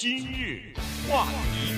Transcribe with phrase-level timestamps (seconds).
[0.00, 0.60] 今日
[1.10, 1.74] 话题，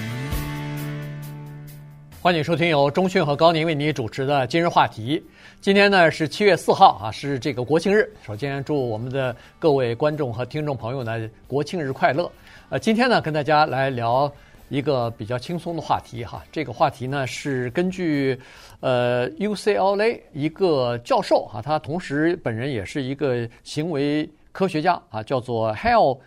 [2.20, 5.24] 欢迎收听由钟讯和高宁为你主持的今日话题。
[5.62, 8.06] 今天呢是七月四号啊，是这个国庆日。
[8.22, 12.30] 首先祝我们的各位观众和听众朋友呢国庆日快乐。
[12.68, 14.30] 呃，今天呢跟大家来聊
[14.68, 16.44] 一个比较轻松的话题哈。
[16.52, 18.38] 这个话题呢是根据
[18.80, 26.18] 呃 UCLA 一个教授哈，他同时本人也是一个行为科学家啊，叫做 Hal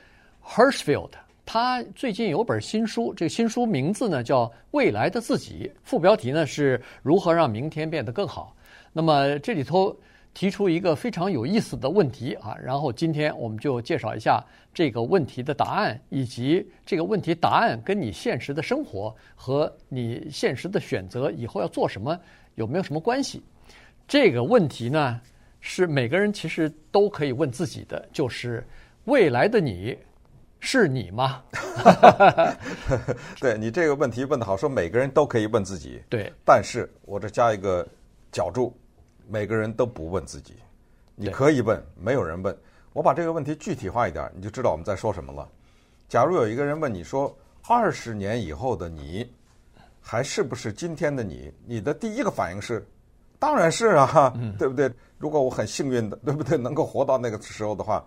[0.43, 1.11] Hirschfield。
[1.45, 8.55] 他最近有本新书，这个新书名字呢叫《未来的自己》，副标题呢是如何让明天变得更好。
[8.93, 9.95] 那么这里头
[10.33, 14.43] 提出一个非常有意思的问题啊，然后今天我们就介绍一下
[14.73, 22.17] 这个问题的答案，以及这个问题答案跟你现实的生活和你现实的选择以后要做什么
[22.55, 23.43] 有没有什么关系？
[24.07, 25.19] 这个问题呢
[25.59, 28.65] 是每个人其实都可以问自己的，就是
[29.03, 29.95] 未来的你。
[30.65, 31.43] 是你吗？
[33.37, 36.01] 对，你这个问题问得好，说每个人都可以问自己。
[36.09, 37.85] 对，但是我这加一个
[38.31, 38.73] 角注，
[39.27, 40.55] 每个人都不问自己。
[41.15, 42.57] 你可以问，没有人问。
[42.93, 45.45] 我把这个问题具体化一点，你就知道我们在说什么了。
[46.07, 49.29] 假如有一个人问你说，二十年以后的你
[49.99, 51.51] 还是不是今天的你？
[51.65, 52.87] 你的第一个反应是，
[53.37, 54.89] 当然是啊，嗯、对不对？
[55.17, 56.57] 如果我很幸运的，对不对？
[56.57, 58.01] 能够活到那个时候的话。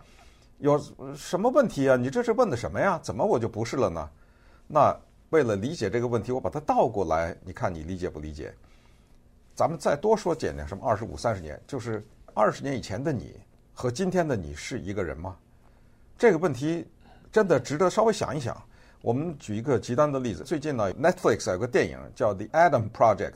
[0.59, 0.81] 有
[1.15, 1.97] 什么问题啊？
[1.97, 2.99] 你这是问的什么呀？
[3.03, 4.09] 怎么我就不是了呢？
[4.67, 4.97] 那
[5.31, 8.55] 为了理解这个问题，我把它倒过来，你看你理解不理解？
[9.55, 12.05] 咱们再多说简点，什么二十五、三十年，就是
[12.35, 13.39] 二十年以前的你
[13.75, 15.37] 和今天的你是一个人吗？
[16.19, 16.87] 这个问题
[17.31, 18.57] 真的值得稍微想一想。
[19.03, 23.33] 我们举一个极端的例子，最近呢，Netflix 有个电影叫《The Adam Project》，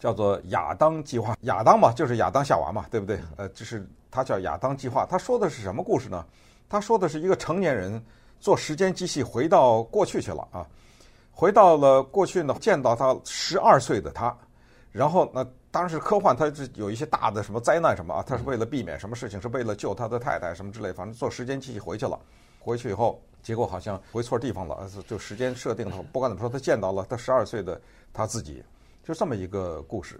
[0.00, 1.36] 叫做亚当计划。
[1.42, 3.20] 亚当嘛，就是亚当夏娃嘛，对不对？
[3.36, 5.06] 呃，就是他叫亚当计划。
[5.06, 6.24] 他说的是什么故事呢？
[6.72, 8.02] 他说的是一个成年人
[8.40, 10.66] 坐时间机器回到过去去了啊，
[11.30, 14.34] 回到了过去呢，见到他十二岁的他，
[14.90, 22.18] 然后那当然是科幻，他是有一些大的什么灾难什么啊，他是为了避免什么事情，是为了救他的太太什么之类，反正坐时间机器回去了。
[22.58, 27.78] 回去以后，结果好像回错地方了，就时间设定了，不管怎么说，他见到了他十二岁的
[28.14, 28.64] 他自己，
[29.04, 30.18] 就这么一个故事。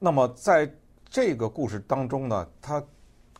[0.00, 0.68] 那么在
[1.08, 2.82] 这个故事当中呢，他。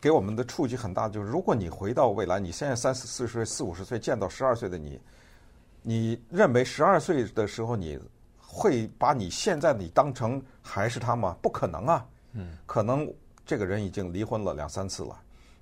[0.01, 4.99] 给我们的触及很大，就是如果你回到未来，你现在三四四十岁、四五十岁见到十二岁的你，
[5.83, 7.99] 你认为十二岁的时候你
[8.39, 11.37] 会把你现在的你当成还是他吗？
[11.39, 12.05] 不可能啊！
[12.33, 13.07] 嗯，可能
[13.45, 15.15] 这个人已经离婚了两三次了，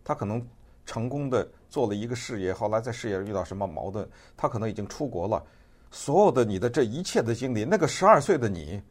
[0.06, 0.42] 他可能
[0.86, 4.08] 成功的做了一个事业，后来在事业上遇到什么矛盾，
[4.38, 5.44] 他可能已经出国了。
[5.92, 8.82] 所有的你的这一切的经历，那个十二岁的你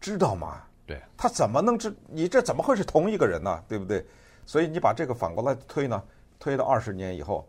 [0.00, 0.62] 知道吗？
[0.86, 1.92] 对，他怎么能知？
[2.06, 3.62] 你这怎么会是同一个人呢？
[3.66, 4.04] 对不对？
[4.44, 6.02] 所以你把这个反过来推呢，
[6.38, 7.48] 推到二十年以后，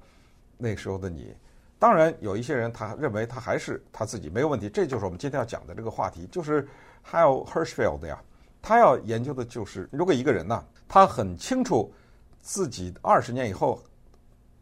[0.57, 1.33] 那时候的你，
[1.79, 6.67] 当然有一些人他认为他还是他自己没有问题，这就是我们今天要讲的这个话题，就是
[7.09, 8.21] Hal Hershfield 呀，
[8.61, 11.91] 他要研究的就是如果一个人呢，他很清楚
[12.39, 13.81] 自己二十年以后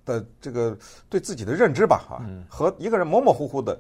[0.06, 0.78] 的这个
[1.09, 3.80] 对自己的认知吧，哈，和一个人模模糊糊的，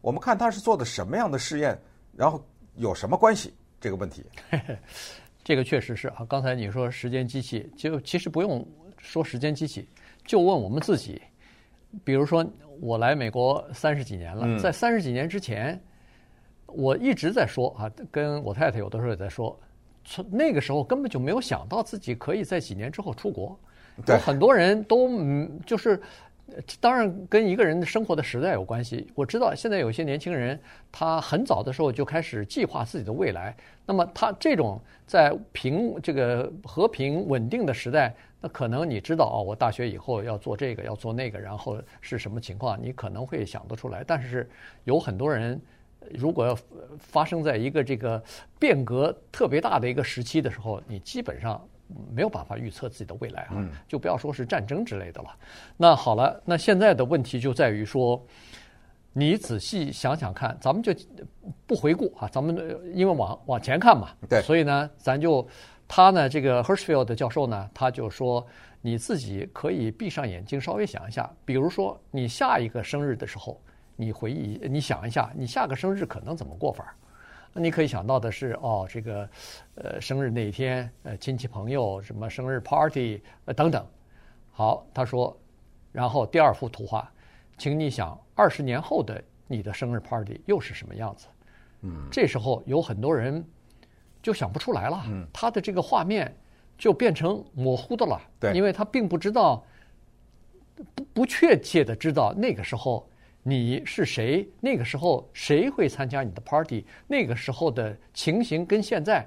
[0.00, 1.76] 我们看他是做的什么样的试验，
[2.14, 2.40] 然后
[2.76, 4.24] 有什么关系这个问题。
[5.46, 8.66] 这个确实是啊，刚才你说时间机器，就其实不用
[8.98, 9.88] 说时间机器，
[10.24, 11.22] 就问我们自己。
[12.02, 12.44] 比如说，
[12.80, 15.80] 我来美国三十几年了，在三十几年之前，
[16.66, 19.56] 我一直在说啊，跟我太太有的时候也在说，
[20.04, 23.56] 从那个时候根本就没有想到自己可以在几年之后出国。
[24.08, 26.02] 有很多人都嗯，就是。
[26.80, 29.06] 当然跟一个人的生活的时代有关系。
[29.14, 30.58] 我知道现在有些年轻人，
[30.92, 33.54] 他很早的时候就开始计划自己的未来。
[33.84, 44.04] 那么他这种在平这个和平稳定的时代，那可能你知道哦，我大学以后要做这个，要做那个，然后是什么情况，你可能会想得出来。
[44.06, 44.48] 但是
[44.84, 45.60] 有很多人，
[46.14, 46.56] 如果要
[46.98, 48.22] 发生在一个这个
[48.58, 51.60] 变革特别大的一个时期的时候，你基本上。
[52.14, 55.36] 没有办法预测自己的未来啊，就不要说是战争之类的了。
[55.76, 58.20] 那好了，那现在的问题就在于说，
[59.12, 60.92] 你仔细想想看，咱们就
[61.66, 62.56] 不回顾啊，咱们
[62.94, 65.46] 因为往往前看嘛，对，所以呢，咱就
[65.88, 68.46] 他呢，这个 Hershfield 教授呢，他就说，
[68.82, 73.60] 你自己可以闭上眼睛，稍微想一下，比如说你下一个生日的时候，
[73.94, 76.94] 你回忆，你想一下，你下个生日可能怎么过法？
[77.58, 79.28] 你可以想到的是，哦，这个，
[79.76, 83.84] 呃，生日那一天，呃，亲戚朋友什么生日 party，呃，等等。
[84.52, 85.36] 好，他说，
[85.92, 87.10] 然后第二幅图画，
[87.58, 91.26] 请你想二十年后的你的生日 party 又是什么样子？
[91.82, 93.44] 嗯，这时候有很多人
[94.22, 96.34] 就想不出来了，嗯，他的这个画面
[96.78, 99.64] 就变成模糊的了，对，因为他并不知道，
[100.94, 103.08] 不不确切的知道那个时候
[103.48, 109.24] 你是谁，那个时候谁会参加你的 party，那个时候的情形跟现在，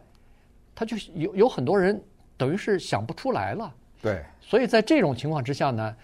[0.75, 1.97] 他就有有很多人
[2.35, 3.73] 等于是想不出来了。
[4.01, 5.95] 对，所以在这种情况之下呢，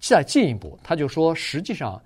[0.00, 2.02] 再进一步，他就说，实际上，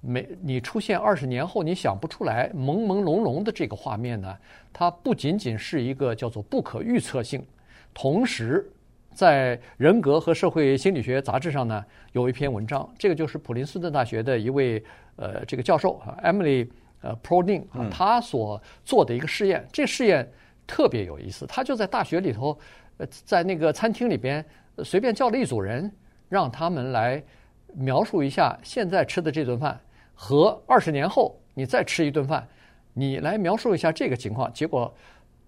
[0.00, 4.36] 没你出现二十年后你想不出来朦朦胧胧的这个画面呢，
[4.72, 7.46] 它不仅仅是一个叫做不可预测性，
[7.94, 8.68] 同时。
[9.16, 11.82] 在人格和社会心理学杂志上呢，
[12.12, 14.84] 有一篇文章，这个就是普林斯顿大学的一位
[15.16, 16.68] 呃这个教授啊，Emily
[17.00, 20.30] 呃 Perlin 啊，他所做的一个试验，这个试验
[20.66, 21.46] 特别有意思。
[21.46, 22.58] 他就在大学里头，
[22.98, 24.44] 呃，在那个餐厅里边
[24.84, 25.90] 随便叫了一组人，
[26.28, 27.24] 让他们来
[27.72, 29.80] 描述一下现在吃的这顿饭
[30.14, 32.46] 和二十年后你再吃一顿饭，
[32.92, 34.52] 你来描述一下这个情况。
[34.52, 34.94] 结果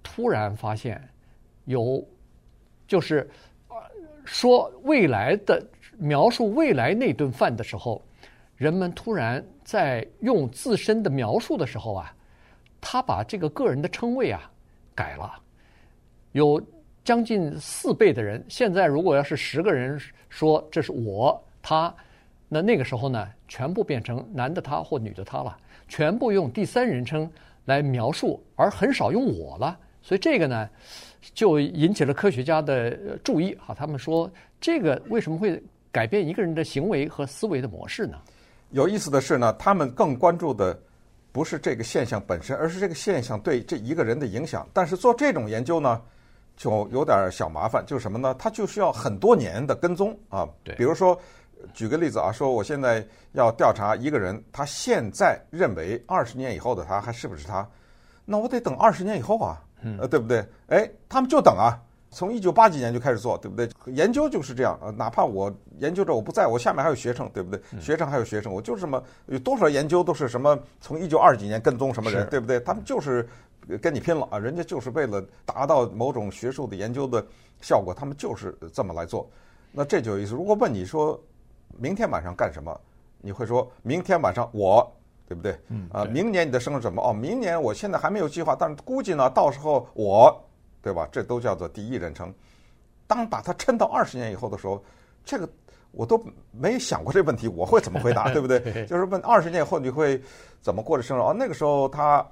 [0.03, 1.06] 突然发现
[1.67, 2.03] 有
[2.87, 3.29] 就是。
[4.31, 5.67] 说未来的
[5.97, 8.01] 描述未来那顿饭的时候，
[8.57, 12.15] 人们突然在用自身的描述的时候啊，
[12.79, 14.51] 他把这个个人的称谓啊
[14.95, 15.33] 改了，
[16.33, 16.63] 有
[17.03, 18.45] 将近四倍的人。
[18.49, 19.99] 现在如果要是十个人
[20.29, 21.93] 说这是我他，
[22.49, 25.57] 那那个时候呢，全部变成男的他或女的他了，
[25.89, 27.29] 全部用第三人称
[27.65, 29.79] 来描述，而很少用我了。
[30.03, 30.69] 所以这个呢。
[31.35, 34.31] 就引起了科学家的注意哈，他们说
[34.61, 38.19] 这个为什么会改变一个人的行为和思维的模式呢？
[38.70, 40.79] 有意思的是呢，他们更关注的
[41.32, 44.69] 不是这个现象本身，而是这个现象对这一个人的影响。
[44.73, 46.00] 但是做这种研究呢，
[46.56, 48.35] 就有点小麻烦，就是什么呢？
[48.38, 50.49] 它就需要很多年的跟踪啊。
[50.62, 51.19] 对，比如说
[51.73, 57.69] 举个例子啊，说我现在要调查一个人，他现在认为二十年以后的他还是不是他，
[58.25, 59.61] 那我得等二十年以后啊。
[59.99, 60.45] 呃，对不对？
[60.69, 61.79] 哎，他们就等啊，
[62.11, 63.69] 从一九八几年就开始做，对不对？
[63.87, 67.61] 研究就是这样啊，哪怕我研究着我不在，我下面还有学生，对不对？
[67.81, 72.59] 学生还有学生，我就是什么有多少研究都是什么从一九二几年跟踪什么人，对不对？
[72.61, 73.29] 他们就是
[73.81, 77.25] 跟你拼了啊，人家就是为了达到某种学术的研究的
[77.61, 79.29] 效果，他们就是这么来做。
[79.71, 80.35] 那这就有意思。
[80.35, 81.21] 如果问你说
[81.77, 82.81] 明天晚上干什么，
[83.21, 84.91] 你会说明天晚上我。
[85.29, 85.55] 对不对？
[85.69, 87.03] 嗯啊，明年你的生日怎么？
[87.03, 90.35] 哦，明年我现在还没有计划，但是估计呢，到时候我，
[90.81, 91.07] 对吧？
[91.13, 92.33] 这都叫做第一人称。
[93.07, 94.83] 当把它抻到二十年以后的时候，
[95.25, 95.47] 这个
[95.91, 96.19] 我都
[96.51, 98.29] 没想过这问题，我会怎么回答？
[98.33, 98.87] 对不对？
[98.87, 100.19] 就是问二十年以后你会
[100.63, 101.21] 怎么过的生日？
[101.21, 102.27] 哦，那个时候他，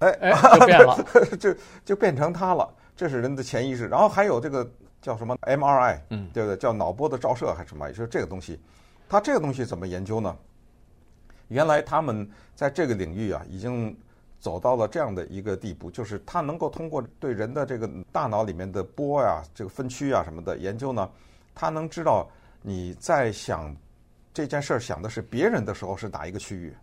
[0.00, 1.04] 哎哎， 就变了，
[1.38, 1.54] 就
[1.84, 2.68] 就变成他了。
[2.96, 3.86] 这是人的潜意识。
[3.86, 4.68] 然后还有这个
[5.00, 6.56] 叫什么 MRI，嗯，对不对？
[6.56, 7.88] 叫脑波的照射还是什么？
[7.88, 8.60] 也就是这个东西，
[9.08, 10.36] 它这个东西怎么研究呢？
[11.52, 13.94] 原来他们在这个领域啊，已经
[14.40, 21.08] 走到了这样的一个地步，就是他能够通过对人的这个大脑里面的波呀、这个分区啊什么的研究呢，
[21.54, 22.28] 他能知道
[22.62, 23.76] 你在想
[24.32, 26.74] 这件事儿想的是别人的时候是哪一个区域，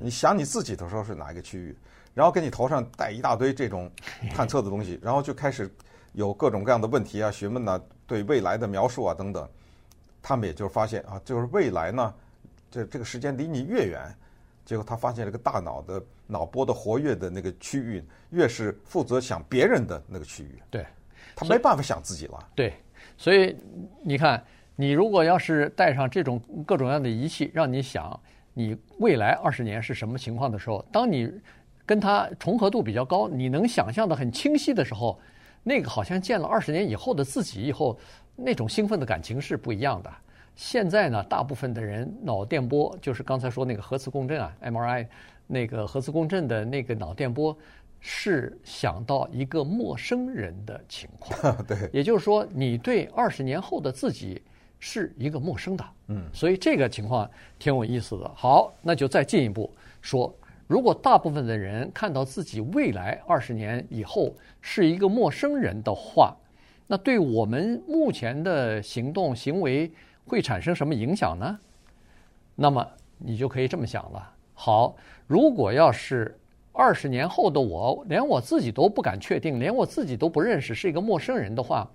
[0.00, 1.76] 你想你自己的时候是哪一个区域，
[2.12, 3.90] 然后给你头上戴一大堆这种
[4.34, 5.72] 探测的东西，然后就开始
[6.12, 9.48] 有各种各样的问题啊、询问啊、对未来的描述啊等等，
[10.20, 12.12] 他们也就发现啊，就是未来呢。
[12.70, 14.14] 这这个时间离你越远，
[14.64, 20.84] 结果他发现这个大脑的脑波的活跃的那个区域，越是负责想别人的那个区域，对，
[21.34, 22.48] 他没办法想自己了。
[22.54, 22.74] 对，
[23.16, 23.56] 所以
[24.02, 24.42] 你看，
[24.76, 28.18] 你如果要是带上这种各种各样的仪器，让你想
[28.52, 31.32] 你未来二十年是什么情况的时候，当你
[31.86, 35.18] 跟他重合度比较高，你能想象的很清晰的时候，
[35.62, 37.98] 那个好像见了二十年以后的自己以后，
[38.36, 40.12] 那种兴奋的感情是不一样的。
[40.58, 45.06] 现在呢，大部分的人脑电波就是刚才说那个核磁共振啊，MRI，
[45.46, 47.56] 那个核磁共振的那个脑电波，
[48.00, 51.56] 是想到一个陌生人的情况。
[51.64, 54.42] 对，也就是说，你对二十年后的自己
[54.80, 55.84] 是一个陌生的。
[56.08, 58.28] 嗯，所以这个情况挺有意思的。
[58.34, 59.72] 好，那就再进一步
[60.02, 60.36] 说，
[60.66, 66.36] 如果大部分的人看到自己未来二十年以后是一个陌生人的话，
[66.88, 69.88] 那对我们目前的行动行为。
[70.28, 71.58] 会产生什么影响呢？
[72.54, 74.30] 那么你就可以这么想了。
[74.52, 74.94] 好，
[75.26, 76.36] 如果要是
[76.72, 81.88] 二十年后的我，连我自己都不敢确定，连我自己都不认识，是一个陌生人的话，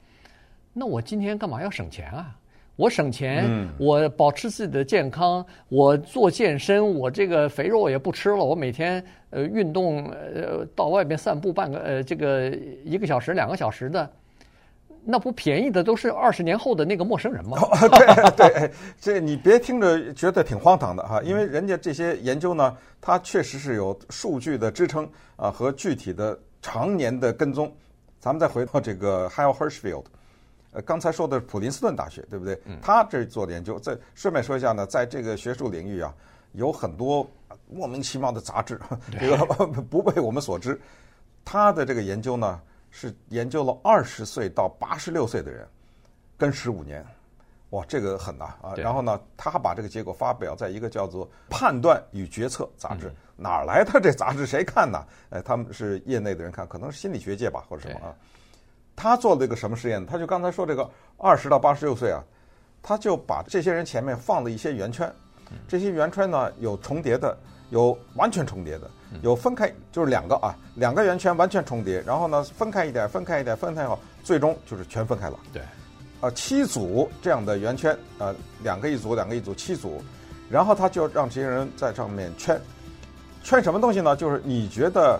[0.74, 2.36] 那我今天干嘛要省钱啊？
[2.76, 12.50] 我省钱，我保持自己的健康，我做健身，我这个肥肉也不吃了，我每天呃运动呃到外面散步半个呃这个
[12.84, 14.10] 一个小时两个小时的。
[15.06, 17.58] 那不便宜的都是二十年后的那个陌生人吗？
[18.38, 27.72] 对 对，这你别听着觉得挺荒唐的哈，因为人家这些研究呢，它确实是有数据的支撑啊和具体的常年的跟踪。
[28.20, 30.06] 咱们再回到这个 Hal Hershfield，
[30.72, 32.58] 呃，刚才说的普林斯顿大学对不对？
[32.82, 36.14] 他这做的研究，再顺便说一下呢，在这个学术领域啊，
[36.54, 37.30] 有很多
[37.70, 38.80] 莫名其妙的杂志，
[39.20, 40.80] 这个不被我们所知。
[41.44, 42.62] 他的这个研究呢，
[42.96, 45.68] 是研究了二十岁到八十六岁的人，
[46.38, 47.04] 跟十五年，
[47.72, 48.76] 哇，这个很呐啊。
[48.78, 53.12] 然后呢，他把这个结果发表在一个叫做《判断与决策》杂志。
[53.36, 54.46] 哪来的这杂志？
[54.46, 55.04] 谁看呢？
[55.32, 58.14] 哎，他们是业内的人看，可能是心理学界吧，或者什么啊。
[58.96, 60.06] 他做了一个什么实验？
[60.06, 62.24] 他就刚才说这个二十到八十六岁啊，
[62.84, 65.12] 他就把这些人前面放了一些圆圈，
[65.68, 67.36] 这些圆圈呢有重叠的，
[67.74, 68.90] 有完全重叠的。
[69.24, 75.40] 有分开，就是两个啊，两个圆圈完全重叠，然后呢分开一点，分开一点，分开以后，最终就是全分开了。
[75.52, 75.62] 对，
[76.22, 80.02] 啊，七组这样的圆圈，呃，两个一组，两个一组，七组，
[80.50, 82.60] 然后他就让这些人在上面圈，
[83.44, 84.16] 圈什么东西呢？
[84.16, 85.20] 就是你觉得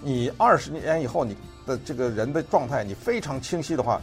[0.00, 1.36] 你二十年以后你
[1.66, 4.00] 的这个人的状态你非常清晰的话，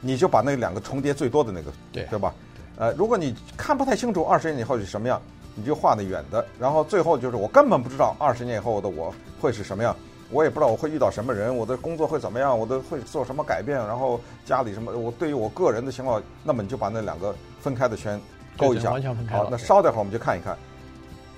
[0.00, 2.34] 你就把那两个重叠最多的那个，对，对吧？
[2.76, 5.20] 呃，如果你看不太清楚二十年以后是什么样。
[5.54, 9.94] 你就画的远的，然后最后就是我根本不知道二十年以后的我会是什么样，
[10.30, 18.20] 我也不知道我会遇到什么人，我的工作会怎么样，我的会做什么改变，然后家里什么，我对于我个人的情况，那么你就把那两个分开的圈
[18.56, 19.36] 勾一下，完全分开。
[19.36, 20.56] 好，那稍待会儿我们就看一看，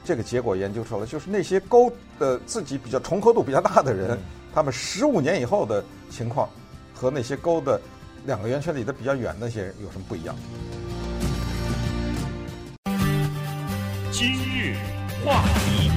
[0.05, 4.19] 这个结果研究出来，就是那些勾的自己比较重合度比较大的人，嗯、
[4.55, 6.49] 他们十五年以后的情况
[6.95, 7.81] 和那些勾的
[8.27, 10.37] 两个圆圈离得比较远那些人有什么不一样？
[15.25, 15.89] 话题，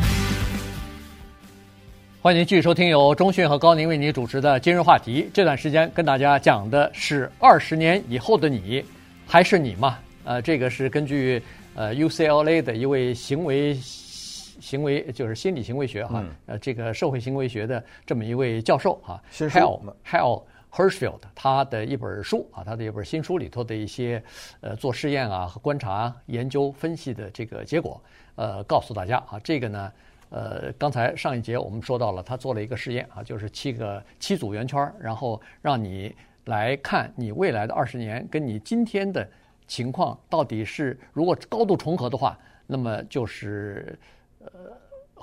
[2.22, 5.24] 欢迎您继续收听由中讯和高宁为您主持的《今日话题》。
[5.34, 8.86] 这段时间跟大家讲的是二十年以后的你，
[9.26, 9.98] 还是你吗？
[10.26, 11.42] 呃，这个是根据
[11.74, 20.44] 呃 UCLA 的一位行为行为就是心理行为学哈，呃，这个社会行为学的这么一位教授哈，Hal Hal。
[20.76, 24.22] Hershfield 他的一本书啊，他的一本新书里头的一些
[24.60, 28.02] 呃做试验啊和观察研究分析的这个结果，
[28.36, 29.92] 呃，告诉大家啊，这个呢，
[30.30, 36.14] 呃，刚才上一节我们说到了，他做了一个试验啊，就是七个七组圆圈，然后让你
[36.44, 39.26] 来看你未来的二十年跟你今天的
[39.68, 43.98] 情况到底是如果高度重合的话，那么就是
[44.40, 44.50] 呃。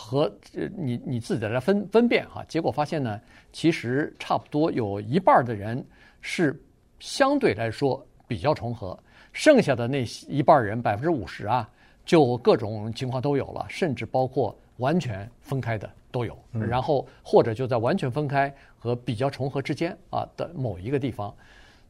[0.02, 3.20] 和这你你自己来分分辨哈，结果发现呢，
[3.52, 5.82] 其实差不多有一半的人
[6.20, 6.60] 是
[6.98, 8.98] 相对来说比较重合，
[9.32, 11.70] 剩下的那一半人百分之五十啊，
[12.04, 21.32] 就各种情况都有了，甚至包括完全分开的都有，然后或者就在完全分开和比较重合之间啊的某一个地方，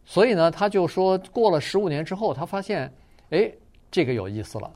[0.04, 2.92] 所以呢，他就说过了十五年之后，他发现，
[3.30, 3.50] 哎，
[3.90, 4.70] 这个有意思了。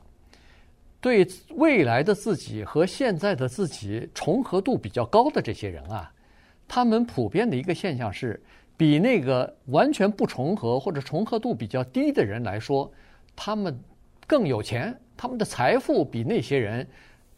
[0.99, 6.11] 对未来的自己和现在的自己重合度比较高的这些人啊，
[6.67, 8.41] 他们普遍的一个现象是，
[8.75, 12.91] 比那个完全不重合或者重合度比较低的人来说，
[13.35, 13.79] 他们
[14.25, 16.87] 更有钱，他们的财富比那些人。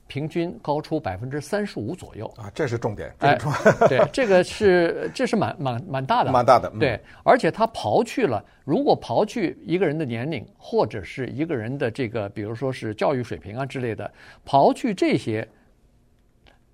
[0.09, 3.13] 平均高出百分之三十五左右啊，这是重点。
[3.19, 3.37] 哎，
[3.87, 6.67] 对，这个是这是蛮蛮蛮大的，蛮大的。
[6.73, 14.11] 嗯、对，而且他刨去了，如果刨去一个人的年龄或者是一个人的这个，比如说是教育水平啊之类的，
[14.43, 15.47] 刨去这些，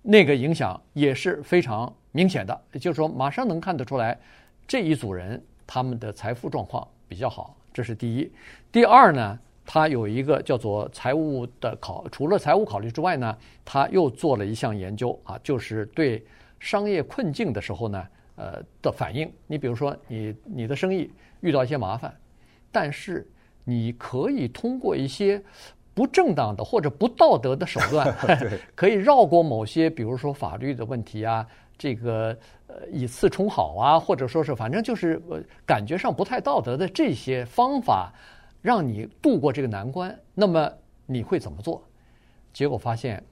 [0.02, 2.58] 那个影响也是非常明显的。
[2.72, 4.18] 也就是说，马上能看得出来，
[4.66, 8.32] 这一组人他们的财富状况比较好，这是第一。
[8.72, 9.38] 第二呢？
[9.76, 16.26] 他有一个叫做财务的考，除了财务考虑之外呢，他又做了一项研究啊，就是对
[16.62, 19.30] 商业困境的时候呢，呃的反应。
[19.48, 22.16] 你比如说你，你你的生意遇到一些麻烦，
[22.72, 23.30] 但是
[23.66, 25.44] 你可以通过一些
[25.94, 28.16] 不正当的或者不道德的手段，
[28.76, 31.46] 可以绕过某些，比如说法律的问题啊，
[31.78, 32.34] 这个
[32.68, 35.22] 呃以次充好啊，或者说是反正就是
[35.66, 38.14] 感觉上不太道德的这些方法。
[38.66, 40.68] 让你度过这个难关，那么
[41.06, 41.84] 你会怎么做？
[42.52, 43.24] 结果发现，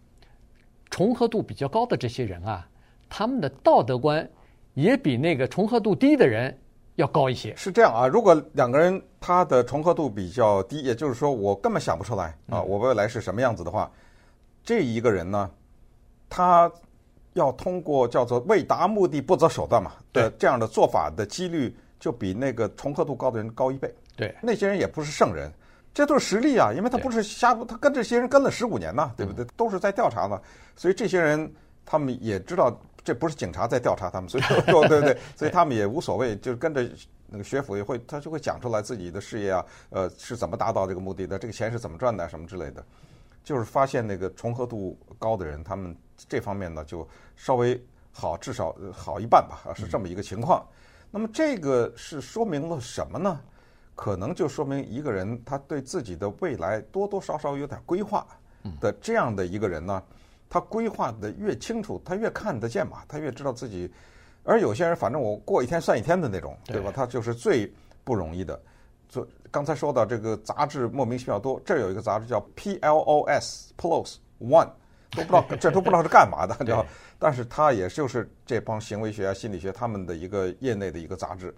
[0.92, 2.70] 重合度比较高的这些人啊，
[3.10, 4.30] 他们的道德观
[4.76, 6.56] 也比那个重合度低的人
[6.98, 7.56] 要高一些。
[7.56, 13.92] 是这样啊，如果两个人他的重合度比较低，也就是说我根本想不出来啊，我未来是什么样子的话，
[14.64, 15.50] 这一个人呢，
[16.30, 16.72] 他
[17.34, 23.92] 要通过叫做为达目的不择手段嘛，对这样的做法的几率就比那个重合度高的人高一倍。
[24.16, 25.52] 对，那些人也不是圣人，
[25.94, 29.46] 这都是实力啊，因为他不是瞎，他跟这些人跟了十五年呢，对不对？
[29.56, 30.40] 都是在调查嘛，
[30.76, 31.52] 所以这些人
[31.86, 36.88] 他们也知道这不是警察在调查他们，所以对 对对， 所以他们也无所谓，就是跟着
[37.28, 42.84] 那个学府也会，他就会讲出来自己的事业啊，呃，是怎么达到这个目的的，这个钱是怎么赚的，什么之类的，
[43.44, 45.96] 就是发现那个重合度高的人，他们
[46.30, 50.64] 这方面呢就稍微好，至少好一半吧，是这么一个情况。
[51.10, 53.40] 那么这个是说明了什么呢？
[53.96, 58.26] 可能就说明一个人他对自己的未来多多少少有点规划，
[58.80, 60.02] 的这样的一个人呢，
[60.50, 63.92] 他规划的越清楚，他越看得见嘛，他越知道自己。
[64.44, 66.92] 而有些人，反正我过一天算一天的那种，对吧？
[66.94, 67.72] 他就是最
[68.04, 68.62] 不容易的。
[69.08, 74.70] 就刚才说到这个杂志莫名其妙多，这儿有一个杂志叫 PLOS，PLOS One，
[75.12, 76.86] 都不知道这都不知道是干嘛的， 叫。
[77.20, 81.56] 但是它也就是这帮行为学啊、心理学他们的一个业内的一个杂志，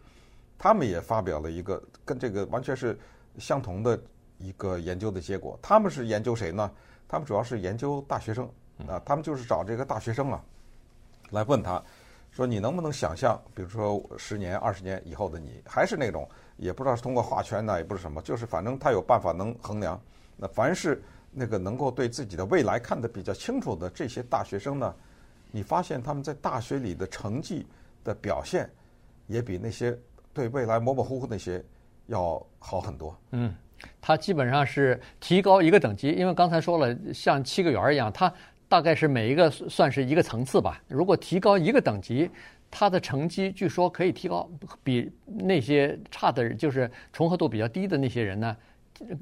[0.58, 2.98] 他们也发表了一个跟这个完全是
[3.38, 4.00] 相同的
[4.38, 5.58] 一个研究的结果。
[5.62, 6.72] 他们是研究谁呢？
[7.08, 8.50] 他们主要是研究大学生
[8.88, 10.44] 啊，他们就是找这个大学生啊，
[11.32, 11.82] 来问他。
[12.32, 19.98] 说你能不能想象，比如说十年、二十年以后的你，还是那种也不知道是通过画圈呢，也不是什么，就是反正他有办法能衡量。
[20.36, 24.94] 那凡是那个能够对自己的未来看得比较清楚的这些大学生呢，
[25.50, 27.66] 你发现他们在大学里的成绩
[28.04, 28.70] 的表现，
[29.28, 29.98] 也比那些
[30.36, 31.63] 对未来模模糊糊那些
[32.06, 33.18] 要好很多。
[33.32, 33.51] 嗯，
[34.00, 38.32] 它基本上是提高一个等级，因为刚才说了，像七个圆儿一样，它。
[38.68, 40.82] 大概是每一个算是一个层次吧。
[40.88, 42.27] 如果提高一个等级，
[42.72, 44.50] 它的成绩据说可以提高，
[44.84, 48.58] 比那些差的，就是重合度比较低的那些人呢，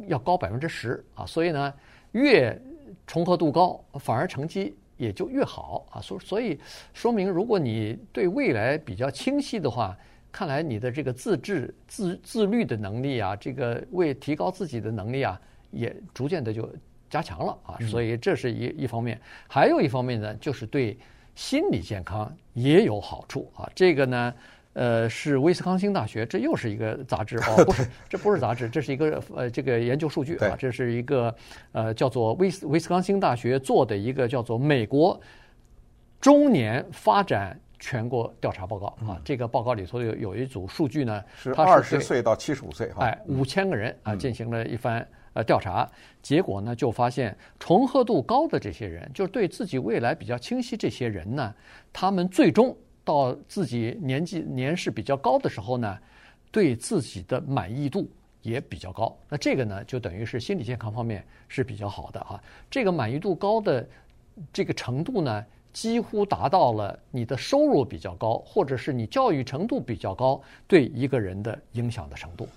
[0.07, 1.25] 要高百分之十啊。
[1.25, 1.73] 所以呢，
[2.13, 2.57] 越
[3.05, 5.99] 重合度高，反而成绩也就越好啊。
[5.99, 6.57] 所所以
[6.93, 9.95] 说明，如果你对未来比较清晰的话，
[10.33, 15.39] 看来你的这个自制、自自律的能力啊，这个为提高自己的能力啊，
[15.71, 16.69] 也逐渐的就。
[17.09, 20.97] 加强了啊，所以这是一一方面，还有一方面呢，就是对
[21.35, 23.69] 心理健康也有好处啊。
[23.75, 24.33] 这个呢，
[24.73, 31.35] 呃，是威斯康星大学，这又是一个杂志哦， 不是，这不是杂志，这是一个呃这个研究数据啊，这是一个
[31.71, 35.21] 呃叫做威斯威斯康星大学做的一个叫做美国
[36.19, 39.21] 中年发展全国调查报告啊。
[39.25, 45.05] 这个报告里头有有一组数据呢，是二十岁到七十五岁，哎，五千个人啊进行了一番。
[45.35, 45.89] 呃，调查
[46.21, 50.77] 结果呢，就发现重合度高的这些人，就是对自己未来比较清晰。
[50.77, 51.51] 这些人呢，
[51.91, 55.97] 他们最终到自己年纪年事比较高的时候呢，
[56.51, 58.07] 对自己的满意度
[58.43, 59.17] 也比较高。
[59.27, 62.39] 那这个呢，就等于是心理健康方面是比较好的啊。
[62.69, 63.89] 这个满意度高的
[64.53, 72.47] 这个程度呢，几乎达到了你的收入比较高，或者是你教育程度比较高，对一个人的影响的程度。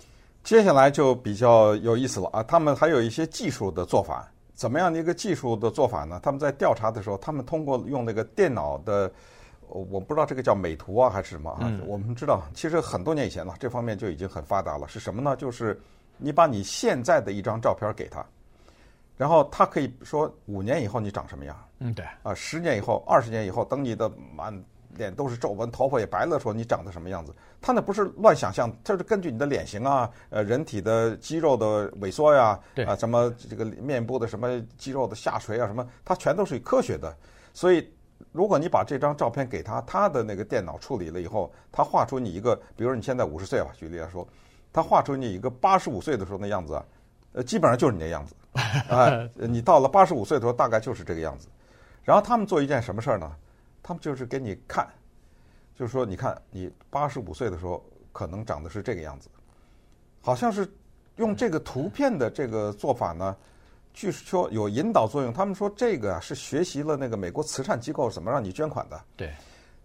[0.44, 2.42] 接下来就比较有意思了啊！
[2.42, 6.20] 他们还有一些技术的做法，怎么样的一个技术的做法呢？
[6.22, 9.10] 他们在调查的时候，他们通过用那个电脑的，
[9.66, 11.60] 我不知道这个叫美图啊还是什么啊？
[11.62, 14.86] 嗯、我们知道，其实很多年以前了，这方面就已经很发达了。
[14.86, 15.34] 是什么呢？
[15.34, 15.80] 就是
[16.16, 18.24] 你把你现在的一张照片给他，
[19.16, 21.56] 然后他可以说五年以后你长什么样？
[21.78, 22.04] 嗯，对。
[22.22, 24.64] 啊，十年以后、二十年以后，等你的满。
[24.96, 27.30] 脸都是皱纹，头发也白了，说你长得什么样子？
[27.60, 37.14] 他那不是乱想象，他是根据你的脸型啊，呃，人体的肌肉的萎缩呀，对啊，什么这个面部的什么肌肉的下垂啊，什么，它全都是科学的。
[37.52, 37.86] 所以，
[38.32, 44.26] 如果你把这张照片给他，他的那个电脑处理了以后，他画出你一个，比如你现在五十岁吧，举例来说，
[44.72, 46.82] 他画出你一个八十五岁的时候那样子啊，
[47.36, 48.34] 呃，基本上就是你那样子
[48.88, 49.28] 啊。
[49.34, 51.48] 你到了八十五岁的时候，大概就是这个样子。
[52.02, 53.30] 然后他们做一件什么事儿呢？
[53.82, 54.88] 他们就是给你看，
[55.74, 59.28] 就是说，你看你八十五岁的时候可能长得是这个样子，
[60.22, 60.66] 好像是
[61.16, 63.36] 用这个图片的这个做法呢，
[63.92, 65.30] 据说有引导作用。
[65.30, 68.98] 他们说这个啊是学习了那个美国慈善机构怎么让你捐款的。
[69.14, 69.30] 对，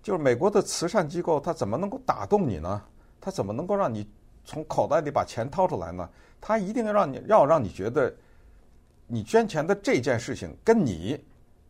[0.02, 2.82] 就是美国的慈善机构，它怎么能够打动你呢？
[3.20, 4.10] 它怎么能够让你
[4.52, 6.10] 从口袋里把钱掏出来呢？
[6.42, 8.14] 他一定要让你要让你觉得，
[9.08, 11.18] 你捐钱的这件事情跟你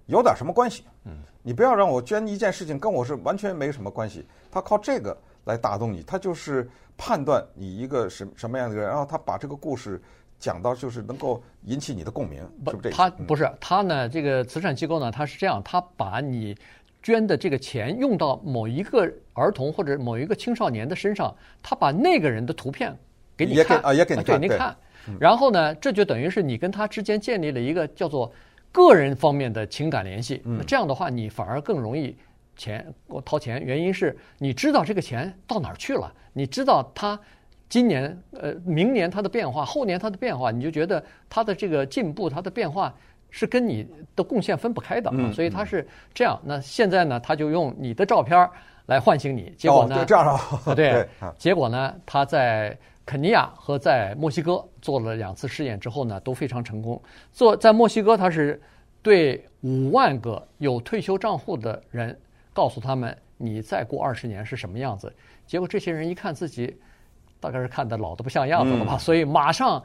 [0.08, 0.84] 有点什么关系。
[1.06, 1.12] 嗯。
[1.44, 5.16] 你不要让我捐一件事情跟我是完全没什么关系，他靠这个
[5.46, 6.68] 来打动你，他就是
[6.98, 10.02] 判断你一个什什么样的人，然后他把这个故事
[10.40, 12.92] 讲到就是能够引起你的共鸣，是不是这？
[12.92, 16.58] 他不是他呢，这个慈善机构呢，他是这样，他把你
[17.02, 22.96] 捐的这个钱用到某一个儿童或者某一个青少年的身上，他把那个人的图片
[23.36, 24.76] 给你看啊，也给你看，给你看，
[25.20, 28.32] 然后呢，这就等于是你跟他之间建立了一个叫做。
[28.74, 32.16] 个人方面的情感联系，那这样的话，你反而更容易
[32.56, 33.62] 钱我掏钱。
[33.62, 37.20] 原因是你知道这个钱到哪儿去了，你知道他
[37.68, 42.96] 今年呃明年他的变化，后年他的变化，你就觉得他的这个进步，他的变化
[43.32, 45.32] 是跟你的贡献分不开的啊。
[45.34, 46.40] 所以他是这样。
[46.46, 48.48] 那现在呢，他就用你的照片
[48.86, 49.52] 来唤醒你。
[49.58, 49.96] 结果呢？
[49.96, 50.40] 哦，这样
[50.76, 51.96] 对，结果呢？
[52.06, 52.78] 他在。
[53.04, 57.02] 肯尼亚和在墨西哥做了两次试验之后呢，都非常成功。
[57.34, 58.62] 做在墨西哥，他是
[59.02, 62.18] 对五万个有退休账户的人，
[62.54, 65.12] 告诉他们：你再过二十年是什么样子？
[65.48, 66.74] 结果这些人一看自己，
[67.40, 69.84] 大概是看的老的不像样子了吧，所以马上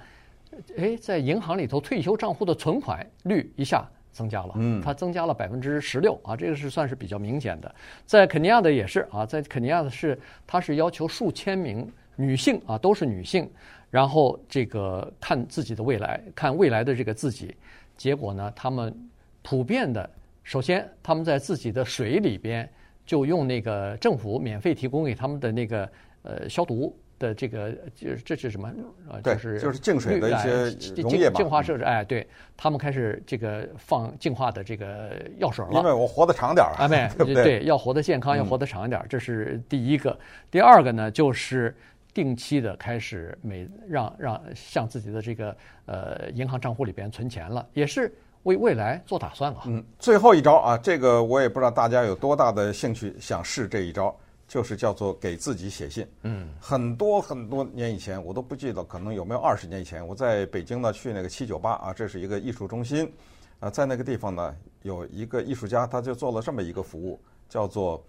[0.77, 7.75] 哎，在银行里头退休账户的存款率一下增加了，嗯，它增加了百分之十六啊，这个是算是比较明显的。
[8.07, 13.51] 在肯尼亚的也是啊，在肯尼亚的是，它是要求数千名女性啊，都是女性，
[13.91, 17.55] 然后这个看自己的未来，看未来的这个自己，
[17.97, 18.95] 结果呢，他们
[19.43, 20.09] 普遍的，
[20.43, 22.69] 首先他们在自己的水里边
[23.05, 25.89] 就用那个政府免费提供给他们的那个
[26.23, 26.97] 呃消毒。
[27.19, 28.71] 的这个就是这是什么？
[29.11, 31.85] 呃，就是就是净水的一些溶液净化设施。
[31.85, 32.27] 哎，对
[32.57, 35.73] 他们开始这个放净化的这个药水了。
[35.73, 37.43] 因为我活得长点儿啊，没 对不对？
[37.43, 40.19] 对，要活得健康，要活得长一点，这是第一个。
[40.51, 41.75] 第二个呢，就是
[42.13, 49.61] 定期的开始每让让向自己的这个呃银行账户里边存钱了，也是为未来做打算了。
[49.67, 54.15] 嗯，最后一招啊，这个我也不知道大家有多大的兴趣想试这一招。
[54.49, 63.13] 就是叫做给自己写信，嗯，很多很多年以前，我都不记得，可能有没有二十年以前，我在北京呢去那个七九八啊，这是一个艺术中心，
[63.59, 68.01] 啊，在那个地方呢有一个艺术家，他就做了这么一个服务，叫做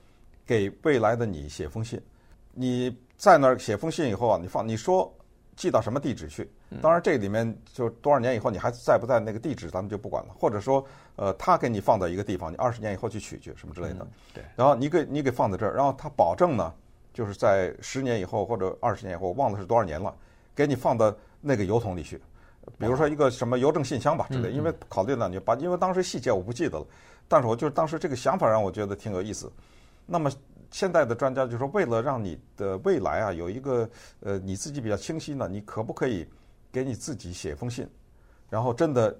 [0.45, 1.99] 给未来的你写封信。
[2.53, 5.11] 你在那儿写封信以后啊，你放你说
[5.57, 6.49] 寄到什么地址去？
[6.81, 10.85] 当然这里面就多少年以后你还在不在那个地址，咱们就不管了，或者说。
[11.19, 14.01] 呃，他给你放到一个地方，你二十年以后去取去什么之类的。
[14.01, 14.43] 嗯、对。
[14.55, 16.71] 然后你给你给放在这儿，然后他保证呢，
[17.11, 20.13] 就是在十年以后或者二十年以后，我忘了是多少年了，
[20.53, 22.21] 给你放到那个邮筒里去。
[22.77, 24.51] 比如说一个什么邮政信箱吧之类。
[24.51, 26.85] 因为考虑到你把，因为当时细节我不记得了，
[27.27, 29.51] 但是我就是当时这个想法让我觉得挺有意思。
[30.05, 30.31] 那么
[30.71, 36.27] 现在的专家就说，为了让你的未来啊有一个呃你自己比较清晰呢，你可不可以
[36.71, 37.87] 给你自己写封信，
[38.49, 39.15] 然后真的。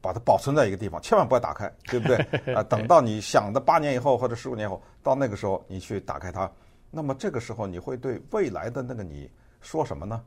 [0.00, 2.16] 把它保存在一个地方，千万不要打开，对不对？
[2.54, 6.48] 啊，等到你想的八年以后或者十五年后，到那个时候你去打开它，
[6.88, 9.28] 那么这个时候你会对未来的那个你
[9.60, 10.22] 说什么呢？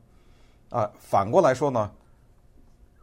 [0.72, 1.90] 啊，反过来说呢，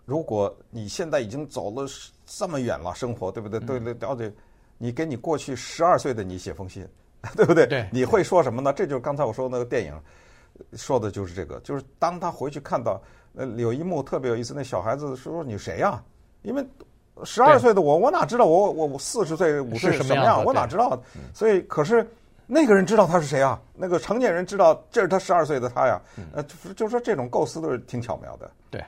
[0.05, 1.87] 如果你现在已经走了
[2.27, 3.59] 这么远了，生活对不对？
[3.61, 4.31] 对对，了解，
[4.77, 6.87] 你给你过去十二岁的你写封信，
[7.37, 7.67] 对不对？
[7.67, 8.73] 对，你会说什么呢？
[8.73, 9.93] 这就是刚才我说的那个电影，
[10.75, 13.01] 说的就是这个，就是当他回去看到
[13.37, 16.03] 呃有一幕特别有意思，那小孩子说：“你谁呀？”
[16.43, 16.65] 因为
[17.25, 20.45] 十二岁的我，我哪知道我我我四十岁五岁是什么样？
[20.45, 21.03] 我哪知道？
[21.35, 22.07] 所以，可是
[22.47, 23.61] 那个人知道他是谁啊？
[23.75, 26.01] 那个成年人知道这是他十二岁的他呀。
[26.33, 26.43] 呃，
[26.75, 28.51] 就是说这种构思都是挺巧妙的。
[28.71, 28.83] 对，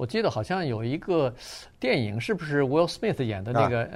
[0.00, 1.30] 我记得好像有一个
[1.78, 3.86] 电影，是不是 Will Smith 演的那个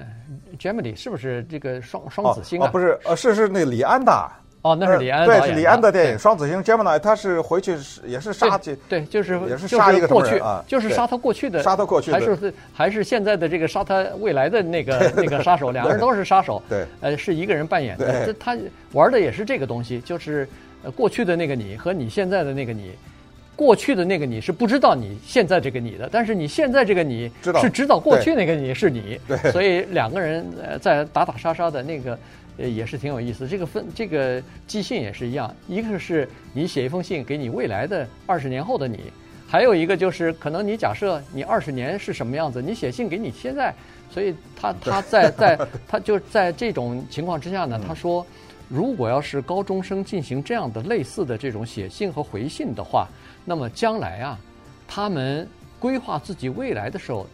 [0.58, 0.94] Gemini？
[0.94, 2.68] 是不是这个双双子星啊？
[2.70, 4.30] 不是，呃，是是那李安的。
[4.60, 18.54] 哦，那是李安对，是李安的电影《双子星》Gemini，他是回去是也是杀去，对，就是也是杀一个过去啊，就是杀他过去的，杀他过去的，还是还是现在的这个杀他未来的那个那个杀手，两个人都是杀手， 对，呃，是一个人扮演的，他
[18.92, 20.46] 玩的也是这个东西，就是
[20.82, 22.92] 呃过去的那个你和你现在的那个你，
[23.56, 32.18] 过去的那个你是不知道你现在这个你的，但是你现在这个你是知道过去那个你是你，对，所以两个人呃在打打杀杀的那个。
[32.56, 33.48] 呃，也是挺有意思。
[33.48, 35.52] 这个分，这个寄信也是一样。
[35.66, 39.10] 一个是你写一封信给你未来的二十年后的你，
[39.48, 43.74] 还有一个就是可能你假设你二十年是什么样子，你写信给你现在。
[44.08, 48.24] 所以他他在在他就在这种情况之下呢，他说，
[48.68, 53.08] 如果要是高中生进行这样的类似的这种写信和回信的话，
[53.44, 54.38] 那么将来啊，
[54.86, 55.48] 他们
[55.78, 57.26] 规划自己未来的时候，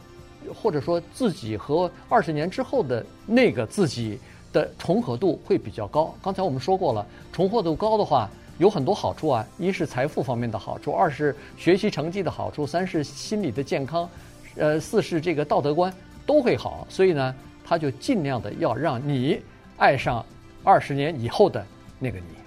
[0.55, 4.19] 或者说自己和二十年之后的那个自己。
[4.53, 6.13] 的重合度会比较高。
[6.21, 9.47] 刚才我们说过了，重合度高的话有很多好处啊。
[9.59, 14.11] 一是财富方面的好处，二是学习成绩的好处，三是心理的健康，
[14.57, 15.95] 呃，四是这个道德观
[16.27, 16.85] 都会好。
[16.91, 17.33] 所以呢，
[17.65, 19.41] 他就尽量的要让你
[19.77, 20.27] 爱上
[20.65, 21.65] 二十年以后的
[21.99, 22.40] 那个你。